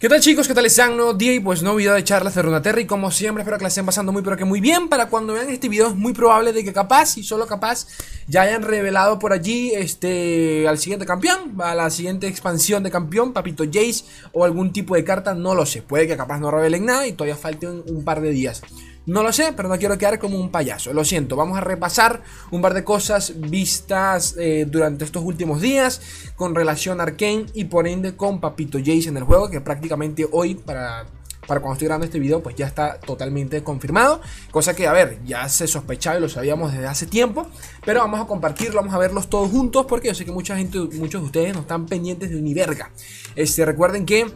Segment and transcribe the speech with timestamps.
[0.00, 0.48] ¿Qué tal chicos?
[0.48, 0.96] ¿Qué tal están?
[0.96, 3.64] Nuevo día y pues no video de charlas de Runaterra y como siempre espero que
[3.64, 6.14] la estén pasando muy pero que muy bien para cuando vean este video es muy
[6.14, 7.86] probable de que capaz y solo capaz
[8.26, 13.34] ya hayan revelado por allí este al siguiente campeón, a la siguiente expansión de campeón,
[13.34, 16.86] Papito Jace o algún tipo de carta, no lo sé, puede que capaz no revelen
[16.86, 18.62] nada y todavía falte un par de días.
[19.10, 20.92] No lo sé, pero no quiero quedar como un payaso.
[20.92, 22.22] Lo siento, vamos a repasar
[22.52, 26.00] un par de cosas vistas eh, durante estos últimos días
[26.36, 30.28] con relación a Arkane y por ende con Papito Jace en el juego, que prácticamente
[30.30, 31.06] hoy para
[31.44, 34.20] para cuando estoy grabando este video, pues ya está totalmente confirmado.
[34.52, 37.48] Cosa que, a ver, ya se sospechaba y lo sabíamos desde hace tiempo.
[37.84, 39.86] Pero vamos a compartirlo, vamos a verlos todos juntos.
[39.88, 42.92] Porque yo sé que mucha gente, muchos de ustedes no están pendientes de ni verga.
[43.34, 44.30] Este, recuerden que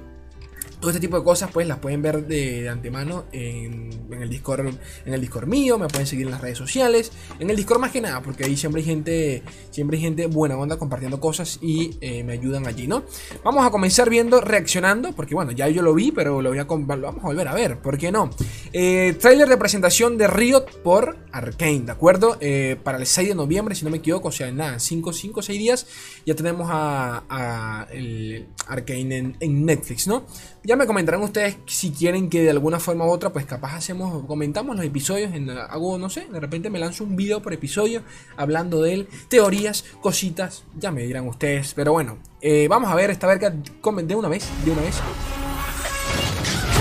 [0.84, 3.88] todo este tipo de cosas pues las pueden ver de, antemano en,
[4.20, 4.66] el Discord
[5.06, 7.90] en el Discord mío, me pueden seguir en las redes sociales, en el Discord más
[7.90, 11.96] que nada, porque ahí siempre hay gente, siempre hay gente buena onda compartiendo cosas y
[12.02, 13.04] eh, me ayudan allí, ¿no?
[13.42, 16.64] Vamos a comenzar viendo, reaccionando, porque bueno, ya yo lo vi, pero lo, voy a,
[16.64, 18.28] vamos a volver a ver, ¿por qué no?
[18.74, 22.36] Eh, trailer de presentación de Riot por Arkane, ¿de acuerdo?
[22.40, 25.10] Eh, para el 6 de noviembre, si no me equivoco, o sea, en nada, 5
[25.10, 25.86] o 6 días,
[26.26, 30.26] ya tenemos a, el Arkane en Netflix, ¿no?
[30.62, 34.24] Ya me comentarán ustedes si quieren que de alguna forma u otra, pues capaz hacemos,
[34.26, 38.02] comentamos los episodios, en, hago, no sé, de repente me lanzo un video por episodio
[38.36, 41.74] hablando de él, teorías, cositas, ya me dirán ustedes.
[41.74, 44.96] Pero bueno, eh, vamos a ver esta verga de una vez, de una vez.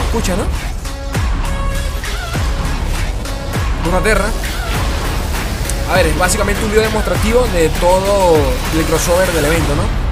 [0.08, 0.44] Escucha, ¿no?
[3.89, 4.30] Una terra.
[5.89, 8.36] A ver, es básicamente un video demostrativo de todo
[8.77, 10.02] el crossover del evento, ¿no?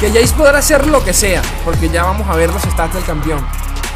[0.00, 3.04] Que Jace podrá hacer lo que sea, porque ya vamos a ver los stats del
[3.04, 3.42] campeón.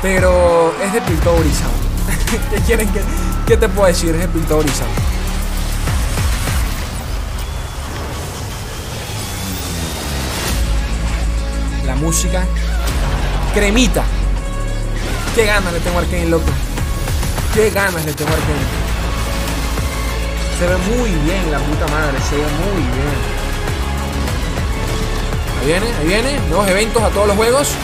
[0.01, 1.47] Pero es de Piltover
[2.51, 3.03] ¿Qué quieren que,
[3.47, 4.15] ¿Qué te puedo decir?
[4.15, 4.67] Es de Piltover
[11.85, 12.45] La música.
[13.53, 14.03] Cremita.
[15.35, 16.51] Qué ganas le tengo a Arkane, loco.
[17.53, 18.91] Qué ganas le tengo a Arkane.
[20.59, 23.40] Se ve muy bien la puta madre, se ve muy bien.
[25.61, 26.49] Ahí viene, ahí viene.
[26.49, 27.77] Nuevos eventos a todos los juegos.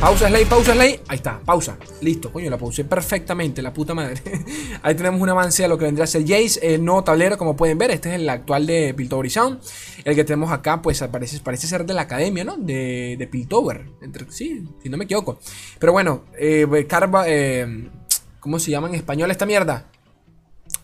[0.00, 1.00] Pausa Slay, pausa Slay.
[1.08, 1.76] Ahí está, pausa.
[2.00, 4.22] Listo, coño, la pausé perfectamente, la puta madre.
[4.82, 7.56] Ahí tenemos un avance a lo que vendría a ser Jace, el nuevo tablero, como
[7.56, 7.90] pueden ver.
[7.90, 9.58] Este es el actual de Piltover Sound.
[10.04, 12.56] El que tenemos acá, pues parece, parece ser de la academia, ¿no?
[12.56, 13.86] De, de Piltover.
[14.28, 15.40] Sí, si no me equivoco.
[15.80, 17.90] Pero bueno, eh, Carva, eh,
[18.38, 19.90] ¿cómo se llama en español esta mierda?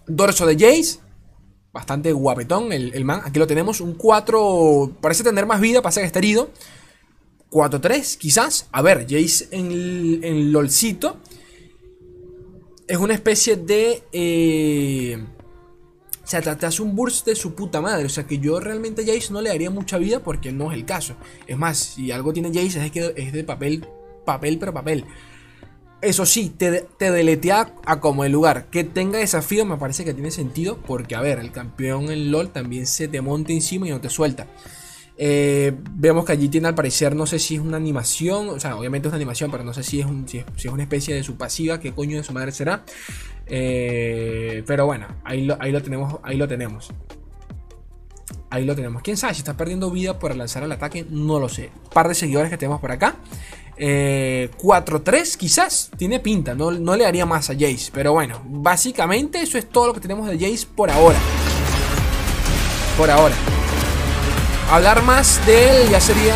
[0.08, 1.03] Dorso de Jace.
[1.74, 3.22] Bastante guapetón el, man.
[3.24, 3.80] Aquí lo tenemos.
[3.80, 4.92] Un 4.
[5.00, 5.82] Parece tener más vida.
[5.82, 6.50] Pasa que está herido.
[7.50, 8.68] 4-3, quizás.
[8.70, 11.18] A ver, Jace en, en LOLcito.
[12.86, 14.04] Es una especie de.
[14.12, 15.18] Eh,
[16.22, 18.04] o sea, te, hace un burst de su puta madre.
[18.04, 20.78] O sea, que yo realmente a Jace no le daría mucha vida porque no es
[20.78, 21.16] el caso.
[21.48, 23.84] Es más, si algo tiene Jace es que es de papel,
[24.24, 25.04] papel, pero papel.
[26.04, 28.66] Eso sí, te, deletea a como el lugar.
[28.70, 30.78] Que tenga desafío me parece que tiene sentido.
[30.86, 34.10] Porque, a ver, el campeón en LOL también se te monta encima y no te
[34.10, 34.46] suelta.
[35.16, 38.76] Eh, vemos que allí tiene al parecer, no sé si es una animación, o sea,
[38.76, 41.36] obviamente es una animación, pero no sé si es, si es, una especie de su
[41.36, 42.84] pasiva, qué coño de su madre será.
[43.46, 46.92] Eh, pero bueno, ahí lo, ahí lo tenemos, ahí lo tenemos.
[48.50, 49.02] Ahí lo tenemos.
[49.02, 51.70] Quién sabe si está perdiendo vida por lanzar el ataque, no lo sé.
[51.92, 53.16] par de seguidores que tenemos por acá.
[53.76, 57.90] 4-3 eh, quizás, tiene pinta, no, no le haría más a Jace.
[57.92, 61.18] Pero bueno, básicamente eso es todo lo que tenemos de Jace por ahora.
[62.96, 63.34] Por ahora.
[64.70, 66.34] Hablar más de él ya sería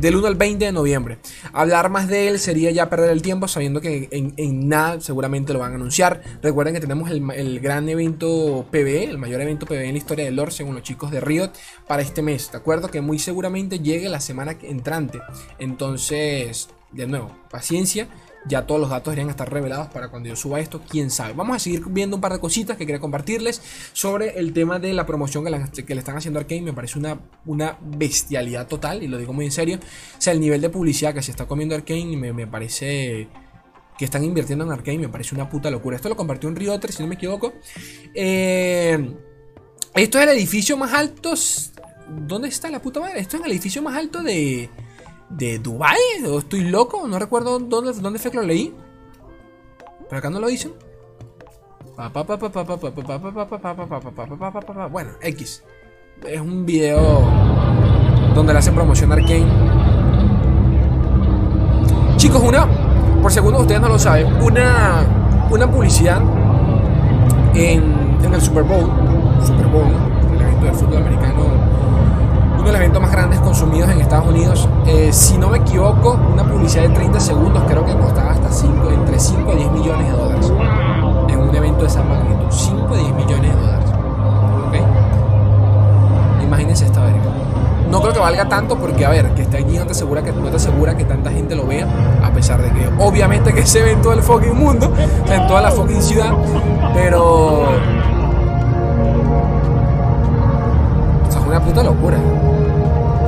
[0.00, 1.18] del 1 al 20 de noviembre.
[1.52, 5.58] Hablar más de él sería ya perder el tiempo sabiendo que en, nada seguramente lo
[5.58, 6.22] van a anunciar.
[6.42, 10.36] Recuerden que tenemos el, gran evento PvE, el mayor evento PvE en la historia del
[10.36, 11.52] lore según los chicos de Riot
[11.86, 12.50] para este mes.
[12.50, 12.88] ¿De acuerdo?
[12.88, 15.20] Que muy seguramente llegue la semana entrante.
[15.58, 18.08] Entonces, de nuevo, paciencia
[18.46, 21.34] ya todos los datos deberían estar revelados para cuando yo suba esto, quién sabe.
[21.34, 23.60] Vamos a seguir viendo un par de cositas que quería compartirles
[23.92, 26.62] sobre el tema de la promoción que, le están haciendo a Arkane.
[26.62, 29.78] Me parece una, una bestialidad total, y lo digo muy en serio.
[29.78, 33.28] O sea, el nivel de publicidad que se está comiendo Arkane me, me parece
[33.98, 35.96] que están invirtiendo en Arkane, me parece una puta locura.
[35.96, 37.52] Esto lo compartió en Rioter, si no me equivoco.
[38.14, 39.14] Eh,
[39.94, 41.34] esto es el edificio más alto.
[42.08, 43.20] ¿Dónde está la puta madre?
[43.20, 44.70] Esto es el edificio más alto de
[45.30, 45.96] de Dubai
[46.28, 47.06] ¿O estoy loco?
[47.06, 48.74] No recuerdo dónde, dónde fue que lo leí.
[50.08, 50.72] ¿Pero acá no lo dicen?
[54.88, 55.64] Bueno, X.
[56.26, 57.20] Es un video
[58.34, 59.46] donde le hacen promoción a Arkane.
[62.16, 62.66] Chicos, una,
[63.22, 65.06] por segundo ustedes no lo saben, una,
[65.50, 66.20] una publicidad
[67.54, 68.90] en, en el Super Bowl
[69.44, 69.88] Super Bowl,
[70.34, 71.44] el evento de fútbol americano,
[72.60, 74.68] uno de los eventos más grandes consumidos en Estados Unidos.
[74.86, 78.90] Eh, si no me equivoco, una publicidad de 30 segundos creo que costaba hasta 5,
[78.90, 80.52] entre 5 a 10 millones de dólares.
[81.28, 83.90] En un evento de esa magnitud, 5 a 10 millones de dólares.
[86.42, 87.20] Imagínense esta verga.
[87.90, 90.32] No creo que valga tanto porque, a ver, que esté allí no te asegura que,
[90.32, 91.86] no te asegura que tanta gente lo vea,
[92.22, 94.92] a pesar de que obviamente que se ve en todo el fucking mundo,
[95.28, 96.32] en toda la fucking ciudad,
[96.92, 98.19] pero...
[101.82, 102.18] locura.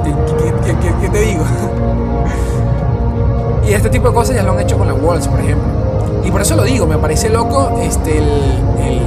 [0.04, 1.44] ¿Qué, te digo?
[3.68, 5.68] y este tipo de cosas ya lo han hecho con la Worlds, por ejemplo.
[6.24, 8.20] Y por eso lo digo, me parece loco este,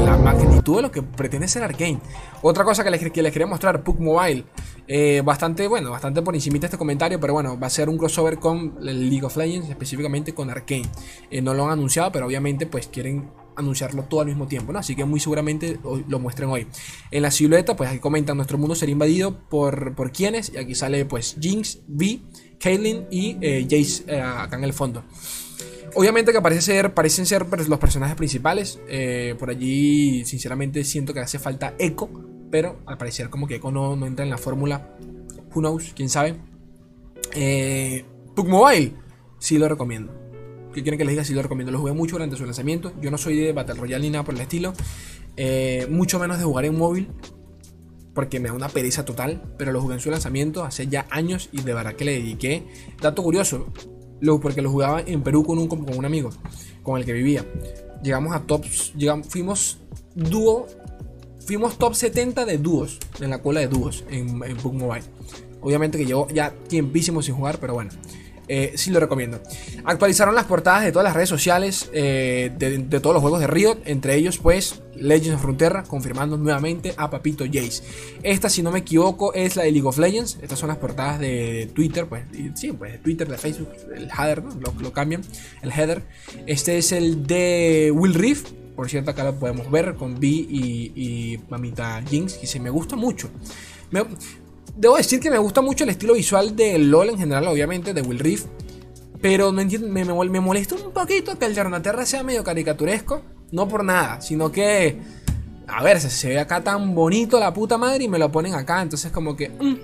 [0.05, 1.99] la magnitud de lo que pretende ser Arkane.
[2.41, 4.45] Otra cosa que les, que les quería mostrar, Puck Mobile.
[4.87, 8.37] Eh, bastante, bueno, bastante por encima este comentario, pero bueno, va a ser un crossover
[8.37, 10.89] con League of Legends, específicamente con Arkane.
[11.31, 14.79] Eh, no lo han anunciado, pero obviamente pues quieren anunciarlo todo al mismo tiempo, ¿no?
[14.79, 16.67] Así que muy seguramente lo muestren hoy.
[17.11, 20.75] En la silueta, pues aquí comentan, nuestro mundo será invadido por, por quienes, y aquí
[20.75, 22.25] sale pues Jinx, Vi,
[22.59, 25.03] Caitlyn y eh, Jace eh, acá en el fondo.
[25.95, 28.79] Obviamente que parece ser, parecen ser per- los personajes principales.
[28.89, 32.09] eh, por allí, sinceramente, siento que hace falta Echo.
[32.51, 34.95] Pero al parecer, como que Echo no, no entra en la fórmula.
[35.53, 35.93] Who knows?
[35.95, 36.35] ¿Quién sabe?
[37.33, 38.05] Eh,
[38.35, 38.93] Mobile,
[39.39, 40.13] sí lo recomiendo.
[40.75, 41.23] ¿Qué quieren que les diga?
[41.23, 41.71] Sí lo recomiendo.
[41.71, 42.91] Lo jugué mucho durante su lanzamiento.
[42.99, 44.73] Yo no soy de Battle Royale ni nada por el estilo.
[45.37, 47.07] Eh, mucho menos de jugar en móvil.
[48.13, 49.55] Porque me da una pereza total.
[49.57, 51.47] Pero lo jugué en su lanzamiento hace ya años.
[51.53, 52.67] Y de verdad que le dediqué.
[53.01, 53.67] Dato curioso.
[54.19, 56.31] Lo, porque lo jugaba en Perú con un, con un amigo.
[56.83, 57.45] Con el que vivía.
[58.03, 58.93] Llegamos a tops.
[58.97, 59.77] Llegamos, fuimos
[60.13, 60.67] dúo.
[61.39, 62.99] Fuimos top 70 de dúos.
[63.21, 64.03] En la cola de dúos.
[64.09, 65.05] En, en PUBG Mobile.
[65.61, 67.59] Obviamente que llevo ya tiempísimo sin jugar.
[67.61, 67.91] Pero bueno.
[68.47, 69.41] Eh, sí lo recomiendo.
[69.83, 73.79] Actualizaron las portadas de todas las redes sociales eh, de, todos los juegos de Riot,
[73.85, 77.83] entre ellos pues Legends of Frontera, confirmando nuevamente a Papito Jace.
[78.23, 80.37] Esta, si no me equivoco, es la de League of Legends.
[80.41, 82.23] Estas son las portadas de Twitter, pues
[82.55, 84.51] sí, pues de Twitter, de Facebook, el header, ¿no?
[84.59, 85.21] lo, lo cambian,
[85.61, 86.03] el header.
[86.45, 88.43] Este es el de Will Reef.
[88.75, 92.95] Por cierto, acá lo podemos ver con y, y Mamita Jinx, que se me gusta
[92.97, 93.29] mucho.
[93.89, 94.03] Me-
[94.75, 98.01] Debo decir que me gusta mucho el estilo visual de LOL en general, obviamente, de
[98.01, 98.45] Will Reef.
[99.21, 102.43] Pero no entiendo, me, me, mol- me molesta un poquito que el de sea medio
[102.43, 103.21] caricaturesco.
[103.51, 104.97] No por nada, sino que.
[105.67, 108.53] A ver, se, se ve acá tan bonito la puta madre y me lo ponen
[108.53, 108.81] acá.
[108.81, 109.49] Entonces, como que.
[109.49, 109.75] mm.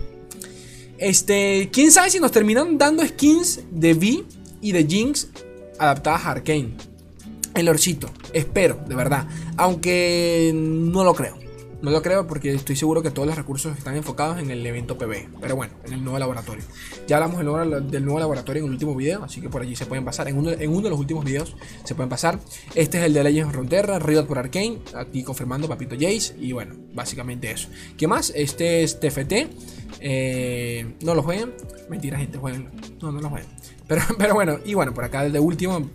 [0.97, 1.69] Este.
[1.71, 4.23] Quién sabe si nos terminan dando skins de V
[4.61, 5.29] y de Jinx
[5.79, 6.71] adaptadas a Arkane.
[7.55, 8.09] El orcito.
[8.33, 9.25] Espero, de verdad.
[9.57, 11.40] Aunque no lo creo.
[11.81, 14.97] No lo creo porque estoy seguro que todos los recursos están enfocados en el evento
[14.99, 15.39] PB.
[15.41, 16.63] Pero bueno, en el nuevo laboratorio.
[17.07, 17.39] Ya hablamos
[17.91, 20.27] del nuevo, laboratorio en el último video, así que por allí se pueden pasar.
[20.27, 22.39] En uno, en uno de los últimos videos se pueden pasar.
[22.75, 24.77] Este es el de Legends of Riot por Arkane.
[24.93, 26.35] Aquí confirmando Papito Jace.
[26.39, 27.69] Y bueno, básicamente eso.
[27.97, 28.31] ¿Qué más?
[28.35, 29.33] Este es TFT.
[30.01, 31.53] Eh, no lo jueguen.
[31.89, 32.69] Mentira, gente, jueguenlo.
[33.01, 33.49] No, no lo jueguen.
[33.87, 35.89] Pero, pero bueno, y bueno, por acá el de último.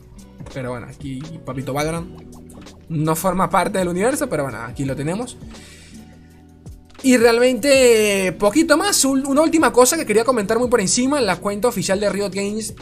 [0.53, 2.46] Pero bueno, aquí Papito Valorant.
[2.89, 5.37] No forma parte del universo, pero bueno, aquí lo tenemos.
[7.03, 9.05] Y realmente, poquito más.
[9.05, 12.31] Un- Una última cosa que quería comentar muy por encima: la cuenta oficial de Riot
[12.33, 12.75] Games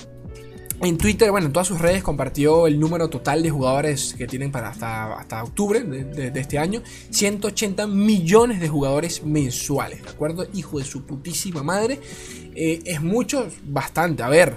[0.83, 4.53] en Twitter, bueno, en todas sus redes compartió el número total de jugadores que tienen
[4.53, 6.83] para hasta, hasta octubre de este año.
[7.11, 10.47] 180 millones de jugadores mensuales, ¿de acuerdo?
[10.53, 12.01] Hijo de su putísima madre.
[12.55, 14.23] Eh, es mucho, bastante.
[14.23, 14.57] A ver,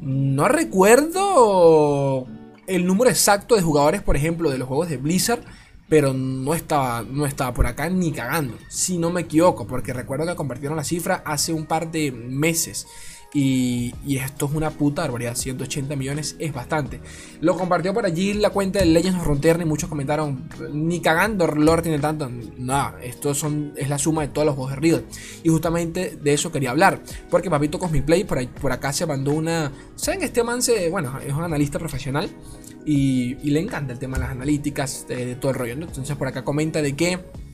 [0.00, 2.26] no recuerdo
[2.66, 5.42] el número exacto de jugadores, por ejemplo, de los juegos de Blizzard.
[5.88, 10.26] Pero no estaba, no estaba por acá ni cagando, si no me equivoco, porque recuerdo
[10.26, 12.88] que compartieron la cifra hace un par de meses.
[13.34, 17.00] Y, esto es una puta barbaridad, 180 millones es bastante.
[17.40, 21.46] Lo compartió por allí la cuenta de Legends of Frontier y muchos comentaron, ni cagando
[21.46, 22.30] Lord tiene tanto.
[22.56, 25.04] Nada, esto son, es la suma de todos los juegos de Riot.
[25.42, 29.32] Y justamente de eso quería hablar, porque Papito Cosmiplay por, ahí- por acá se mandó
[29.32, 29.70] una...
[29.96, 32.30] ¿Saben este man bueno, es un analista profesional?
[32.86, 35.76] Y, y le encanta el tema de las analíticas, de, de todo el rollo.
[35.76, 35.86] ¿no?
[35.86, 37.45] Entonces por acá comenta de que...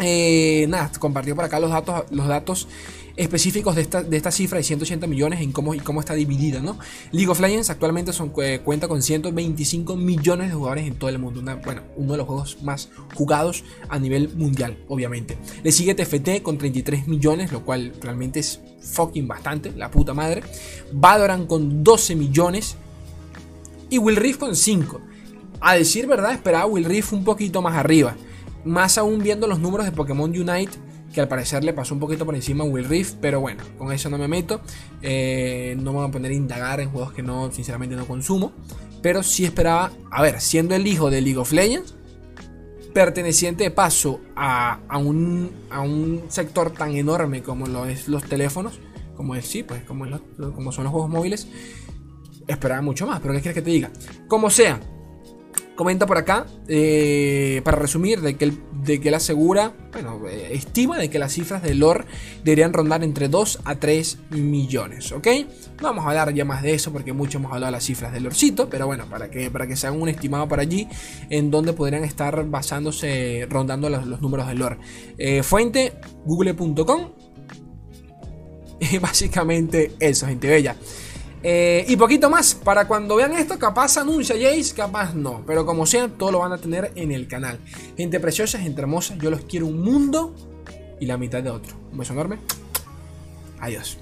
[0.00, 2.68] Eh, nada, compartió por acá los datos, los datos
[3.16, 6.60] específicos de esta, de esta cifra de 180 millones en cómo, y cómo está dividida,
[6.60, 6.78] ¿no?
[7.10, 11.18] League of Legends actualmente son, eh, cuenta con 125 millones de jugadores en todo el
[11.18, 11.42] mundo.
[11.64, 15.36] Bueno, uno de los juegos más jugados a nivel mundial, obviamente.
[15.62, 20.42] Le sigue TFT con 33 millones, lo cual realmente es fucking bastante, la puta madre.
[20.92, 22.76] Valorant con 12 millones
[23.90, 25.00] y Will Reef con 5.
[25.60, 28.16] A decir verdad, esperaba Will Reef un poquito más arriba.
[28.64, 30.72] Más aún viendo los números de Pokémon Unite,
[31.12, 33.92] que al parecer le pasó un poquito por encima a Will Reef, pero bueno, con
[33.92, 34.60] eso no me meto.
[35.02, 38.52] Eh, no me voy a poner a indagar en juegos que no, sinceramente no consumo.
[39.02, 41.94] Pero sí esperaba, a ver, siendo el hijo de League of Legends,
[42.92, 48.24] perteneciente de paso a, a, un, a un sector tan enorme como lo es los
[48.24, 48.78] teléfonos,
[49.16, 50.06] como es sí, pues como,
[50.54, 51.48] como son los juegos móviles,
[52.46, 53.90] esperaba mucho más, pero ¿qué quieres que te diga?
[54.28, 54.80] Como sea,
[55.82, 60.50] comenta por acá, eh, para resumir, de que, él, de que él asegura, bueno, eh,
[60.52, 62.04] estima de que las cifras de lore
[62.44, 65.26] deberían rondar entre 2 a 3 millones, ¿ok?
[65.80, 68.12] No vamos a hablar ya más de eso porque mucho hemos hablado de las cifras
[68.12, 70.86] del lorcito, pero bueno, para que, para que se hagan un estimado para allí
[71.30, 74.78] en donde podrían estar basándose, rondando los, números del lore.
[75.18, 77.10] Eh, fuente, google.com.
[79.00, 80.76] Básicamente eso, gente bella.
[81.42, 85.42] Eh, y poquito más, para cuando vean esto, capaz anuncia Jace, capaz no.
[85.46, 87.58] Pero como sea, todo lo van a tener en el canal.
[87.96, 90.34] Gente preciosa, gente hermosa, yo los quiero un mundo
[91.00, 91.74] y la mitad de otro.
[91.90, 92.38] Un beso enorme.
[93.60, 93.98] Adiós.